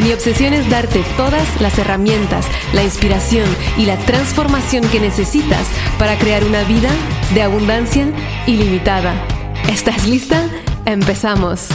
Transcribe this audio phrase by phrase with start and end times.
[0.00, 5.66] Mi obsesión es darte todas las herramientas, la inspiración y la transformación que necesitas
[5.98, 6.88] para crear una vida
[7.34, 8.06] de abundancia
[8.46, 9.14] ilimitada.
[9.68, 10.48] ¿Estás lista?
[10.86, 11.68] Empezamos.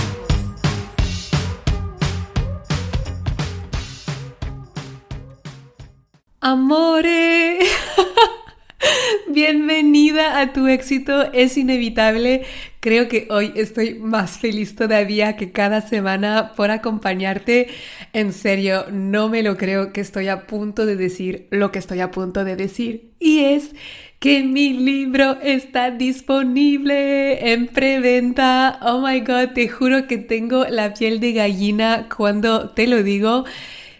[6.40, 7.60] Amore.
[9.28, 12.46] Bienvenida a tu éxito, es inevitable.
[12.84, 17.70] Creo que hoy estoy más feliz todavía que cada semana por acompañarte.
[18.12, 22.02] En serio, no me lo creo que estoy a punto de decir lo que estoy
[22.02, 23.14] a punto de decir.
[23.20, 23.74] Y es
[24.20, 28.78] que mi libro está disponible en preventa.
[28.82, 33.46] Oh my god, te juro que tengo la piel de gallina cuando te lo digo.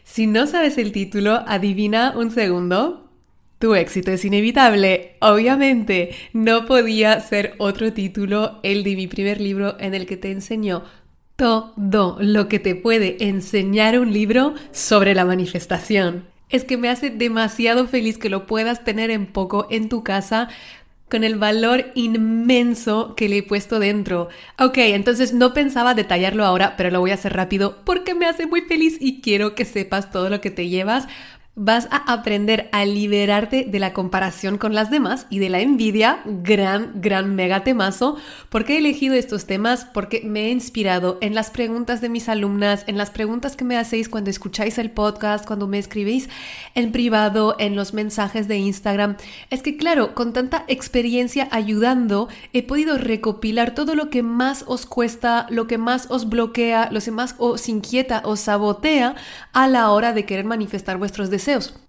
[0.04, 3.03] Si no sabes el título, adivina un segundo.
[3.64, 5.16] Tu éxito es inevitable.
[5.22, 10.32] Obviamente, no podía ser otro título el de mi primer libro en el que te
[10.32, 10.84] enseñó
[11.38, 16.26] todo lo que te puede enseñar un libro sobre la manifestación.
[16.50, 20.50] Es que me hace demasiado feliz que lo puedas tener en poco en tu casa
[21.10, 24.28] con el valor inmenso que le he puesto dentro.
[24.60, 28.46] Ok, entonces no pensaba detallarlo ahora, pero lo voy a hacer rápido porque me hace
[28.46, 31.08] muy feliz y quiero que sepas todo lo que te llevas
[31.56, 36.22] vas a aprender a liberarte de la comparación con las demás y de la envidia,
[36.26, 38.18] gran, gran mega temazo.
[38.50, 39.86] ¿Por qué he elegido estos temas?
[39.86, 43.78] Porque me he inspirado en las preguntas de mis alumnas, en las preguntas que me
[43.78, 46.28] hacéis cuando escucháis el podcast, cuando me escribís
[46.74, 49.18] en privado, en los mensajes de Instagram.
[49.52, 54.88] Es que claro, con tanta experiencia ayudando, he podido recopilar todo lo que más os
[54.88, 59.16] cuesta, lo que más os bloquea, lo que más os inquieta, os sabotea
[59.52, 61.43] a la hora de querer manifestar vuestros deseos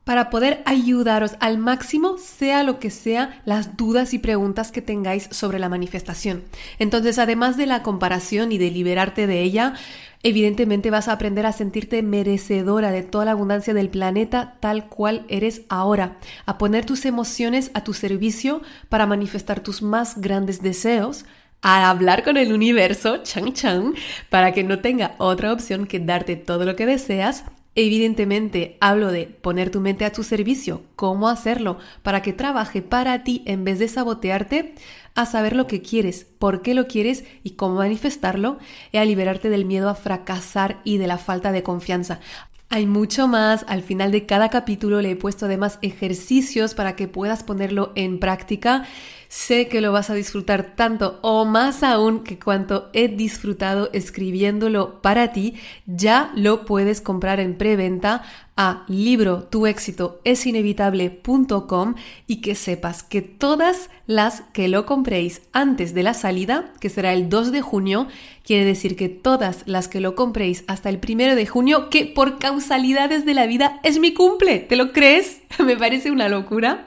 [0.04, 5.28] para poder ayudaros al máximo, sea lo que sea, las dudas y preguntas que tengáis
[5.30, 6.44] sobre la manifestación.
[6.78, 9.74] Entonces, además de la comparación y de liberarte de ella,
[10.22, 15.24] evidentemente vas a aprender a sentirte merecedora de toda la abundancia del planeta tal cual
[15.28, 16.16] eres ahora,
[16.46, 21.24] a poner tus emociones a tu servicio para manifestar tus más grandes deseos,
[21.62, 23.94] a hablar con el universo, chang chang,
[24.28, 27.44] para que no tenga otra opción que darte todo lo que deseas
[27.76, 33.24] Evidentemente, hablo de poner tu mente a tu servicio, cómo hacerlo para que trabaje para
[33.24, 34.74] ti en vez de sabotearte,
[35.16, 38.58] a saber lo que quieres, por qué lo quieres y cómo manifestarlo,
[38.92, 42.20] y a liberarte del miedo a fracasar y de la falta de confianza.
[42.70, 47.08] Hay mucho más, al final de cada capítulo le he puesto además ejercicios para que
[47.08, 48.84] puedas ponerlo en práctica
[49.34, 55.02] Sé que lo vas a disfrutar tanto o más aún que cuanto he disfrutado escribiéndolo
[55.02, 55.54] para ti.
[55.86, 58.22] Ya lo puedes comprar en preventa
[58.56, 60.46] a libro tu es
[62.26, 67.12] y que sepas que todas las que lo compréis antes de la salida, que será
[67.12, 68.06] el 2 de junio,
[68.44, 72.38] quiere decir que todas las que lo compréis hasta el 1 de junio, que por
[72.38, 75.40] causalidades de la vida es mi cumple, ¿te lo crees?
[75.58, 76.86] Me parece una locura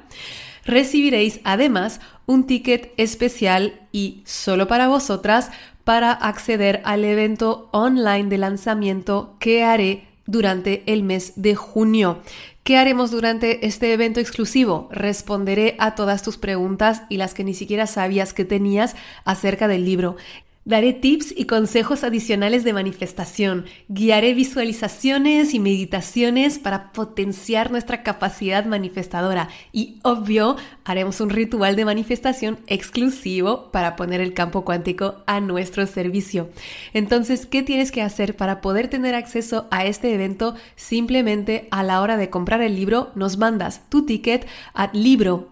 [0.68, 5.50] recibiréis además un ticket especial y solo para vosotras
[5.84, 12.20] para acceder al evento online de lanzamiento que haré durante el mes de junio.
[12.64, 14.90] ¿Qué haremos durante este evento exclusivo?
[14.92, 19.86] Responderé a todas tus preguntas y las que ni siquiera sabías que tenías acerca del
[19.86, 20.18] libro.
[20.68, 23.64] Daré tips y consejos adicionales de manifestación.
[23.88, 29.48] Guiaré visualizaciones y meditaciones para potenciar nuestra capacidad manifestadora.
[29.72, 35.88] Y obvio, haremos un ritual de manifestación exclusivo para poner el campo cuántico a nuestro
[35.88, 36.50] servicio.
[36.94, 40.56] Entonces, ¿qué tienes que hacer para poder tener acceso a este evento?
[40.76, 45.48] Simplemente a la hora de comprar el libro, nos mandas tu ticket a libro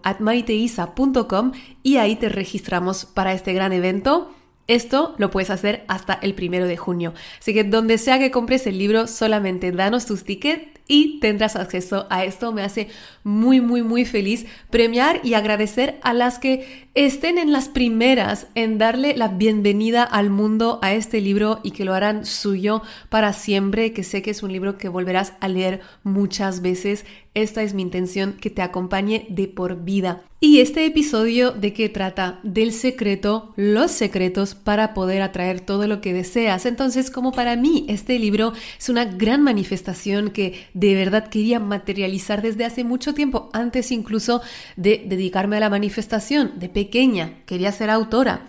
[1.83, 4.35] y ahí te registramos para este gran evento
[4.67, 7.13] esto lo puedes hacer hasta el primero de junio.
[7.39, 12.07] Así que donde sea que compres el libro, solamente danos tus tickets y tendrás acceso
[12.09, 12.51] a esto.
[12.51, 12.89] Me hace
[13.23, 18.77] muy, muy, muy feliz premiar y agradecer a las que estén en las primeras en
[18.77, 23.93] darle la bienvenida al mundo a este libro y que lo harán suyo para siempre,
[23.93, 27.81] que sé que es un libro que volverás a leer muchas veces esta es mi
[27.81, 30.23] intención, que te acompañe de por vida.
[30.39, 32.39] Y este episodio de qué trata?
[32.43, 36.65] Del secreto, los secretos para poder atraer todo lo que deseas.
[36.65, 42.41] Entonces, como para mí este libro es una gran manifestación que de verdad quería materializar
[42.41, 44.41] desde hace mucho tiempo, antes incluso
[44.75, 48.47] de dedicarme a la manifestación, de pequeña, quería ser autora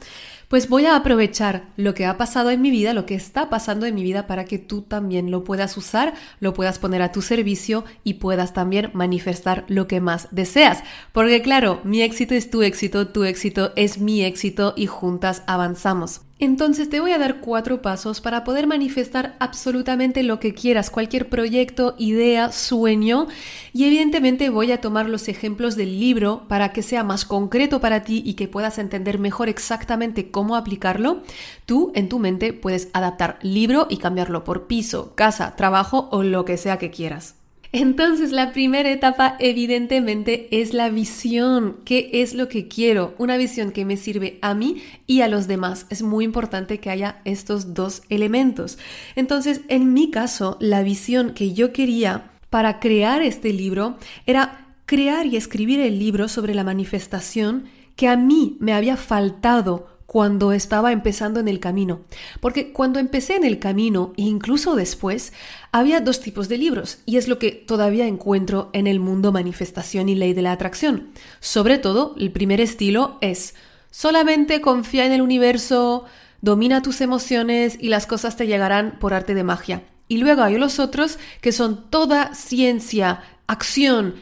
[0.49, 3.87] pues voy a aprovechar lo que ha pasado en mi vida, lo que está pasando
[3.87, 7.23] en mi vida para que tú también lo puedas usar, lo puedas poner a tu
[7.23, 10.83] servicio y puedas también manifestar lo que más deseas.
[11.13, 16.26] Porque claro, mi éxito es tu éxito, tu éxito es mi éxito y juntas avanzamos.
[16.39, 21.31] Entonces te voy a dar cuatro pasos para poder manifestar absolutamente lo que quieras, cualquier
[21.31, 23.27] proyecto, idea, sueño.
[23.73, 28.03] Y evidentemente voy a tomar los ejemplos del libro para que sea más concreto para
[28.03, 31.23] ti y que puedas entender mejor exactamente cómo aplicarlo.
[31.65, 36.45] Tú en tu mente puedes adaptar libro y cambiarlo por piso, casa, trabajo o lo
[36.45, 37.46] que sea que quieras.
[37.79, 41.77] Entonces, la primera etapa evidentemente es la visión.
[41.85, 43.15] ¿Qué es lo que quiero?
[43.19, 45.85] Una visión que me sirve a mí y a los demás.
[45.91, 48.79] Es muy importante que haya estos dos elementos.
[49.15, 55.27] Entonces, en mi caso, la visión que yo quería para crear este libro era crear
[55.27, 60.93] y escribir el libro sobre la manifestación que a mí me había faltado cuando estaba
[60.93, 62.01] empezando en el camino.
[62.41, 65.33] Porque cuando empecé en el camino, e incluso después,
[65.73, 70.09] había dos tipos de libros, y es lo que todavía encuentro en el mundo manifestación
[70.09, 71.09] y ley de la atracción.
[71.41, 73.55] Sobre todo, el primer estilo es
[73.91, 76.05] solamente confía en el universo,
[76.41, 79.83] domina tus emociones y las cosas te llegarán por arte de magia.
[80.09, 84.15] Y luego hay los otros que son toda ciencia, acción,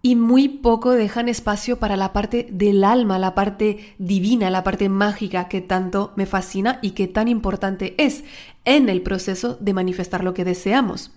[0.00, 4.88] y muy poco dejan espacio para la parte del alma, la parte divina, la parte
[4.88, 8.22] mágica que tanto me fascina y que tan importante es
[8.64, 11.10] en el proceso de manifestar lo que deseamos.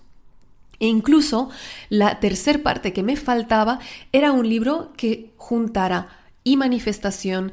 [0.80, 1.50] E incluso
[1.90, 3.80] la tercer parte que me faltaba
[4.12, 6.10] era un libro que juntara
[6.44, 7.52] y manifestación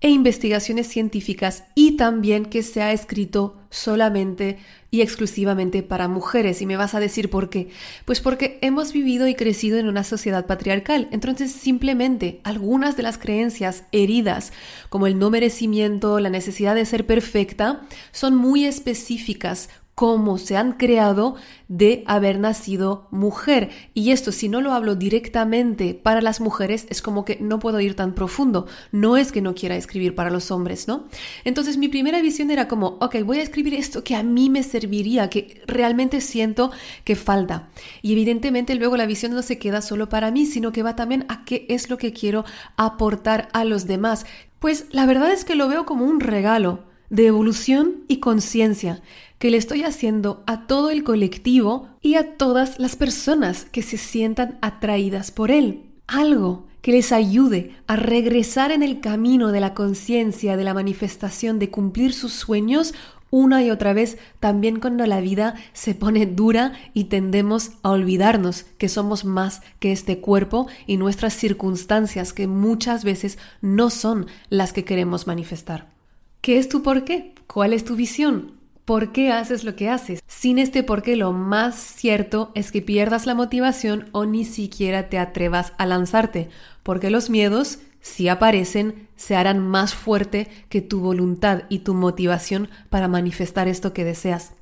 [0.00, 4.58] e investigaciones científicas y también que se ha escrito solamente
[4.90, 6.62] y exclusivamente para mujeres.
[6.62, 7.68] Y me vas a decir por qué.
[8.04, 11.08] Pues porque hemos vivido y crecido en una sociedad patriarcal.
[11.10, 14.52] Entonces simplemente algunas de las creencias heridas,
[14.88, 17.82] como el no merecimiento, la necesidad de ser perfecta,
[18.12, 21.34] son muy específicas cómo se han creado
[21.66, 23.70] de haber nacido mujer.
[23.94, 27.80] Y esto, si no lo hablo directamente para las mujeres, es como que no puedo
[27.80, 28.68] ir tan profundo.
[28.92, 31.08] No es que no quiera escribir para los hombres, ¿no?
[31.42, 34.62] Entonces mi primera visión era como, ok, voy a escribir esto que a mí me
[34.62, 36.70] serviría, que realmente siento
[37.02, 37.68] que falta.
[38.00, 41.26] Y evidentemente luego la visión no se queda solo para mí, sino que va también
[41.28, 42.44] a qué es lo que quiero
[42.76, 44.26] aportar a los demás.
[44.60, 49.02] Pues la verdad es que lo veo como un regalo de evolución y conciencia
[49.38, 53.96] que le estoy haciendo a todo el colectivo y a todas las personas que se
[53.96, 55.84] sientan atraídas por él.
[56.06, 61.58] Algo que les ayude a regresar en el camino de la conciencia, de la manifestación,
[61.58, 62.94] de cumplir sus sueños
[63.30, 68.62] una y otra vez, también cuando la vida se pone dura y tendemos a olvidarnos
[68.78, 74.72] que somos más que este cuerpo y nuestras circunstancias que muchas veces no son las
[74.72, 75.97] que queremos manifestar.
[76.40, 77.34] ¿Qué es tu por qué?
[77.46, 78.52] ¿Cuál es tu visión?
[78.84, 80.22] ¿Por qué haces lo que haces?
[80.26, 85.08] Sin este por qué lo más cierto es que pierdas la motivación o ni siquiera
[85.10, 86.48] te atrevas a lanzarte,
[86.82, 92.70] porque los miedos, si aparecen, se harán más fuerte que tu voluntad y tu motivación
[92.88, 94.52] para manifestar esto que deseas.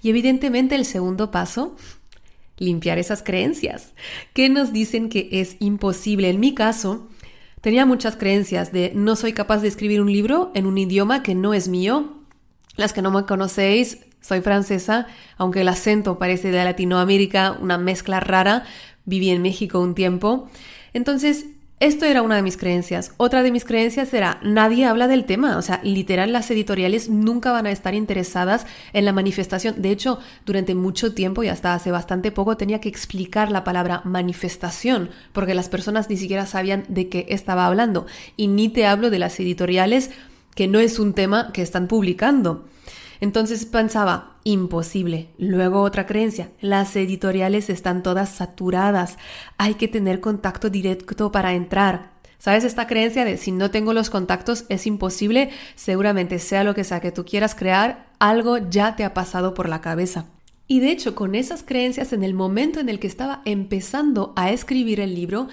[0.00, 1.76] Y evidentemente el segundo paso
[2.56, 3.92] limpiar esas creencias
[4.32, 6.30] que nos dicen que es imposible.
[6.30, 7.08] En mi caso,
[7.64, 11.34] tenía muchas creencias de no soy capaz de escribir un libro en un idioma que
[11.34, 12.12] no es mío,
[12.76, 15.06] las que no me conocéis, soy francesa,
[15.38, 18.64] aunque el acento parece de Latinoamérica, una mezcla rara.
[19.06, 20.50] Viví en México un tiempo.
[20.92, 21.46] Entonces,
[21.86, 23.12] esto era una de mis creencias.
[23.18, 25.58] Otra de mis creencias era, nadie habla del tema.
[25.58, 29.82] O sea, literal, las editoriales nunca van a estar interesadas en la manifestación.
[29.82, 34.00] De hecho, durante mucho tiempo y hasta hace bastante poco tenía que explicar la palabra
[34.04, 38.06] manifestación, porque las personas ni siquiera sabían de qué estaba hablando.
[38.36, 40.10] Y ni te hablo de las editoriales
[40.54, 42.64] que no es un tema que están publicando.
[43.20, 45.28] Entonces pensaba, imposible.
[45.38, 49.18] Luego otra creencia, las editoriales están todas saturadas,
[49.58, 52.12] hay que tener contacto directo para entrar.
[52.38, 55.50] ¿Sabes esta creencia de si no tengo los contactos es imposible?
[55.76, 59.68] Seguramente sea lo que sea que tú quieras crear, algo ya te ha pasado por
[59.68, 60.26] la cabeza.
[60.66, 64.50] Y de hecho, con esas creencias, en el momento en el que estaba empezando a
[64.50, 65.48] escribir el libro,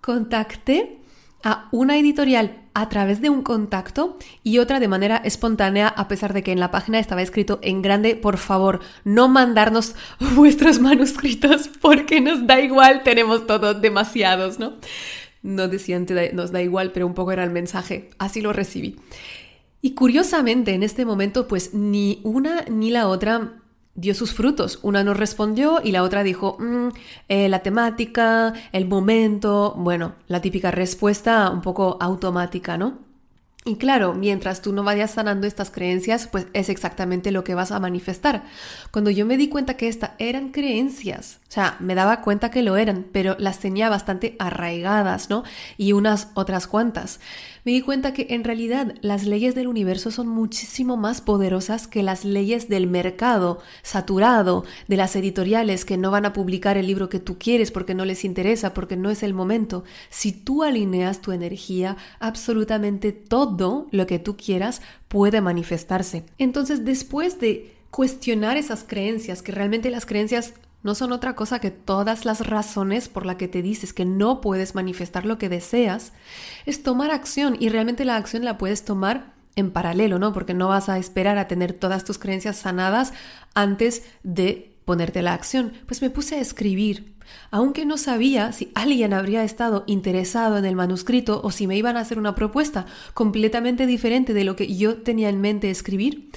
[0.00, 0.98] contacté
[1.44, 6.32] a una editorial a través de un contacto y otra de manera espontánea, a pesar
[6.32, 9.94] de que en la página estaba escrito en grande, por favor, no mandarnos
[10.34, 14.72] vuestros manuscritos porque nos da igual, tenemos todos demasiados, ¿no?
[15.42, 18.96] No decían nos da igual, pero un poco era el mensaje, así lo recibí.
[19.82, 23.60] Y curiosamente, en este momento, pues ni una ni la otra
[23.94, 24.78] dio sus frutos.
[24.82, 26.88] Una no respondió y la otra dijo, mm,
[27.28, 33.04] eh, la temática, el momento, bueno, la típica respuesta un poco automática, ¿no?
[33.66, 37.72] Y claro, mientras tú no vayas sanando estas creencias, pues es exactamente lo que vas
[37.72, 38.44] a manifestar.
[38.90, 42.62] Cuando yo me di cuenta que estas eran creencias, o sea, me daba cuenta que
[42.62, 45.44] lo eran, pero las tenía bastante arraigadas, ¿no?
[45.78, 47.20] Y unas otras cuantas
[47.64, 52.02] me di cuenta que en realidad las leyes del universo son muchísimo más poderosas que
[52.02, 57.08] las leyes del mercado saturado, de las editoriales que no van a publicar el libro
[57.08, 59.84] que tú quieres porque no les interesa, porque no es el momento.
[60.10, 66.24] Si tú alineas tu energía, absolutamente todo lo que tú quieras puede manifestarse.
[66.38, 70.54] Entonces, después de cuestionar esas creencias, que realmente las creencias
[70.84, 74.40] no son otra cosa que todas las razones por las que te dices que no
[74.40, 76.12] puedes manifestar lo que deseas,
[76.66, 80.32] es tomar acción y realmente la acción la puedes tomar en paralelo, ¿no?
[80.32, 83.12] Porque no vas a esperar a tener todas tus creencias sanadas
[83.54, 85.72] antes de ponerte la acción.
[85.86, 87.14] Pues me puse a escribir,
[87.50, 91.96] aunque no sabía si alguien habría estado interesado en el manuscrito o si me iban
[91.96, 96.30] a hacer una propuesta completamente diferente de lo que yo tenía en mente escribir.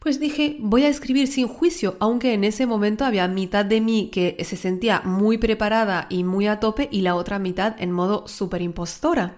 [0.00, 4.08] Pues dije, voy a escribir sin juicio, aunque en ese momento había mitad de mí
[4.10, 8.26] que se sentía muy preparada y muy a tope y la otra mitad en modo
[8.26, 9.36] super impostora.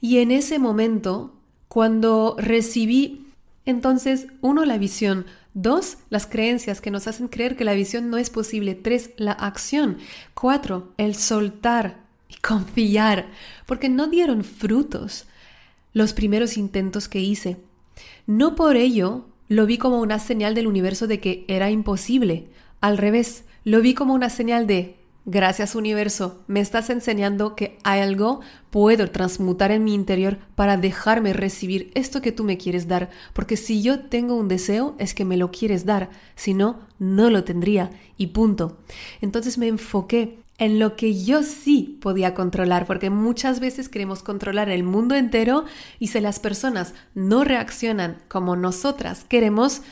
[0.00, 1.34] Y en ese momento,
[1.68, 3.26] cuando recibí
[3.66, 8.16] entonces, uno, la visión, dos, las creencias que nos hacen creer que la visión no
[8.16, 9.98] es posible, tres, la acción,
[10.34, 13.28] cuatro, el soltar y confiar,
[13.66, 15.26] porque no dieron frutos
[15.92, 17.56] los primeros intentos que hice.
[18.26, 22.48] No por ello lo vi como una señal del universo de que era imposible.
[22.80, 24.96] Al revés, lo vi como una señal de
[25.28, 31.32] Gracias universo, me estás enseñando que hay algo puedo transmutar en mi interior para dejarme
[31.32, 35.24] recibir esto que tú me quieres dar, porque si yo tengo un deseo es que
[35.24, 38.78] me lo quieres dar, si no, no lo tendría y punto.
[39.20, 44.70] Entonces me enfoqué en lo que yo sí podía controlar, porque muchas veces queremos controlar
[44.70, 45.64] el mundo entero
[45.98, 49.82] y si las personas no reaccionan como nosotras queremos,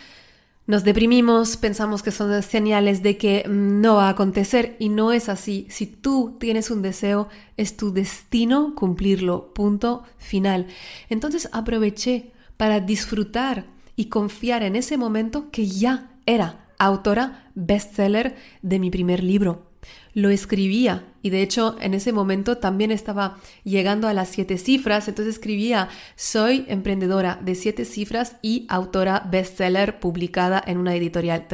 [0.66, 5.28] nos deprimimos, pensamos que son señales de que no va a acontecer y no es
[5.28, 5.66] así.
[5.68, 7.28] Si tú tienes un deseo,
[7.59, 9.52] es tu destino cumplirlo.
[9.52, 10.66] Punto final.
[11.11, 18.78] Entonces aproveché para disfrutar y confiar en ese momento que ya era autora bestseller de
[18.78, 19.74] mi primer libro
[20.14, 25.09] lo escribía y de hecho en ese momento también estaba llegando a las siete cifras,
[25.09, 31.47] entonces escribía soy emprendedora de siete cifras y autora bestseller publicada en una editorial.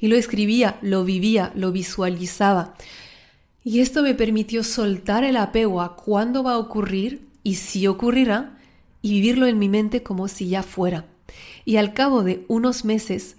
[0.00, 2.74] y lo escribía, lo vivía, lo visualizaba.
[3.62, 8.58] Y esto me permitió soltar el apego a cuándo va a ocurrir y si ocurrirá
[9.02, 11.06] y vivirlo en mi mente como si ya fuera.
[11.64, 13.36] Y al cabo de unos meses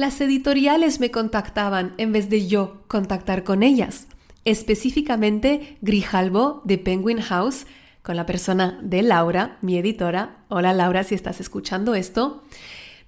[0.00, 4.06] las editoriales me contactaban en vez de yo contactar con ellas.
[4.46, 7.66] Específicamente Grijalbo de Penguin House,
[8.02, 10.38] con la persona de Laura, mi editora.
[10.48, 12.42] Hola Laura, si estás escuchando esto.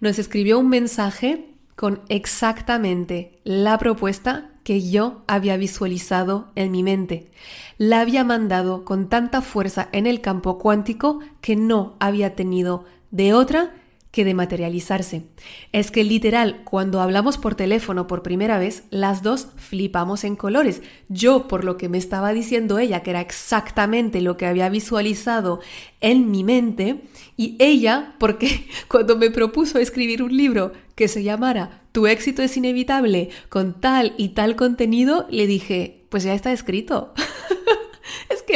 [0.01, 7.31] Nos escribió un mensaje con exactamente la propuesta que yo había visualizado en mi mente.
[7.79, 13.33] La había mandado con tanta fuerza en el campo cuántico que no había tenido de
[13.33, 13.73] otra
[14.13, 15.25] que de materializarse.
[15.73, 20.83] Es que literal, cuando hablamos por teléfono por primera vez, las dos flipamos en colores.
[21.09, 25.61] Yo por lo que me estaba diciendo ella, que era exactamente lo que había visualizado
[26.03, 27.01] en mi mente,
[27.39, 32.55] y ella porque cuando me propuso escribir un libro que se llamara Tu éxito es
[32.59, 37.15] inevitable, con tal y tal contenido, le dije, pues ya está escrito.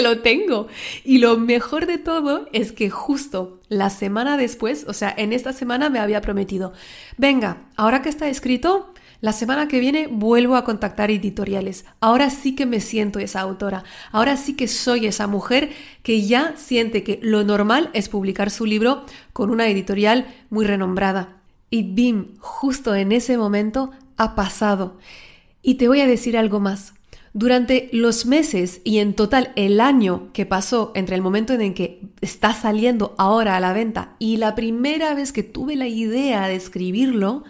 [0.03, 0.69] Lo tengo.
[1.05, 5.53] Y lo mejor de todo es que justo la semana después, o sea, en esta
[5.53, 6.73] semana me había prometido,
[7.17, 11.85] venga, ahora que está escrito, la semana que viene vuelvo a contactar editoriales.
[12.01, 13.85] Ahora sí que me siento esa autora.
[14.13, 15.71] Ahora sí que soy esa mujer
[16.03, 21.41] que ya siente que lo normal es publicar su libro con una editorial muy renombrada.
[21.71, 24.99] Y bim, justo en ese momento ha pasado.
[25.63, 26.95] Y te voy a decir algo más.
[27.39, 32.01] Durante los meses y en total el año que pasó entre el momento en que
[32.23, 36.55] está saliendo ahora a la venta y la primera vez que tuve la idea de
[36.55, 37.45] escribirlo,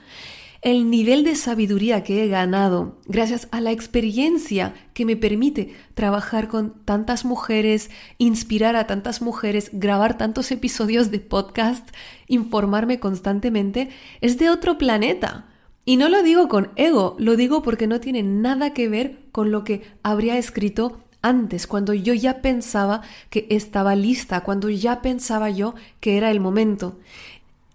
[0.60, 6.48] el nivel de sabiduría que he ganado gracias a la experiencia que me permite trabajar
[6.48, 7.88] con tantas mujeres,
[8.18, 11.90] inspirar a tantas mujeres, grabar tantos episodios de podcast,
[12.26, 13.90] informarme constantemente,
[14.20, 15.46] es de otro planeta.
[15.88, 19.52] Y no lo digo con ego, lo digo porque no tiene nada que ver con
[19.52, 25.48] lo que habría escrito antes, cuando yo ya pensaba que estaba lista, cuando ya pensaba
[25.48, 26.98] yo que era el momento.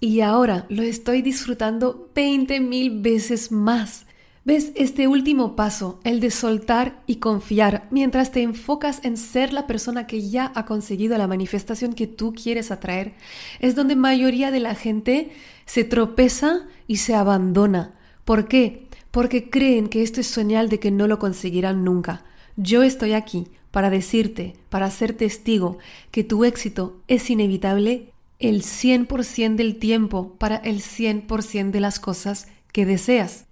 [0.01, 4.05] Y ahora lo estoy disfrutando 20 mil veces más.
[4.43, 4.73] ¿Ves?
[4.75, 10.05] Este último paso, el de soltar y confiar, mientras te enfocas en ser la persona
[10.05, 13.13] que ya ha conseguido la manifestación que tú quieres atraer,
[13.59, 15.31] es donde mayoría de la gente
[15.65, 18.00] se tropeza y se abandona.
[18.25, 18.87] ¿Por qué?
[19.11, 22.23] Porque creen que esto es señal de que no lo conseguirán nunca.
[22.55, 25.77] Yo estoy aquí para decirte, para ser testigo,
[26.11, 32.47] que tu éxito es inevitable el 100% del tiempo para el 100% de las cosas
[32.71, 33.45] que deseas.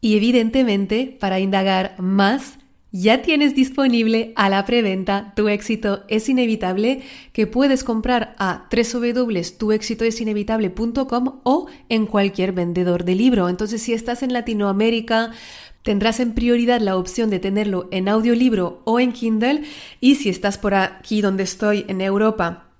[0.00, 2.58] Y evidentemente, para indagar más,
[2.94, 11.40] ya tienes disponible a la preventa Tu éxito es inevitable que puedes comprar a www.tuexitoesinevitable.com
[11.42, 13.48] o en cualquier vendedor de libro.
[13.48, 15.32] Entonces, si estás en Latinoamérica,
[15.82, 19.64] tendrás en prioridad la opción de tenerlo en audiolibro o en Kindle
[20.00, 22.73] y si estás por aquí donde estoy en Europa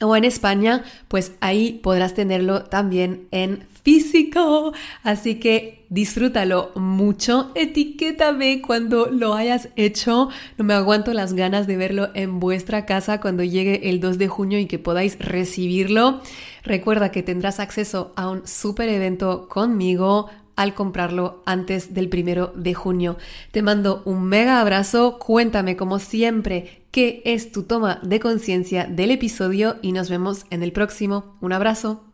[0.00, 4.72] o en España, pues ahí podrás tenerlo también en físico.
[5.02, 7.52] Así que disfrútalo mucho.
[7.54, 10.30] Etiquétame cuando lo hayas hecho.
[10.58, 14.28] No me aguanto las ganas de verlo en vuestra casa cuando llegue el 2 de
[14.28, 16.20] junio y que podáis recibirlo.
[16.64, 22.74] Recuerda que tendrás acceso a un super evento conmigo al comprarlo antes del primero de
[22.74, 23.16] junio.
[23.50, 29.10] Te mando un mega abrazo, cuéntame como siempre qué es tu toma de conciencia del
[29.10, 31.36] episodio y nos vemos en el próximo.
[31.40, 32.13] Un abrazo.